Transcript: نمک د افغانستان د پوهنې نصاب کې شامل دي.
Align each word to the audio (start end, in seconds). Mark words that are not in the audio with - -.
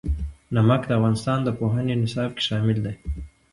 نمک 0.55 0.81
د 0.87 0.91
افغانستان 0.99 1.39
د 1.43 1.49
پوهنې 1.59 1.93
نصاب 2.03 2.29
کې 2.37 2.43
شامل 2.49 2.77
دي. 2.85 2.93